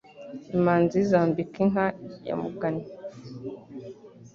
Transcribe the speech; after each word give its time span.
Imanzi 0.57 0.97
zambika 1.09 1.57
inka 1.65 1.85
ya 2.27 2.35
Mugani 2.41 2.83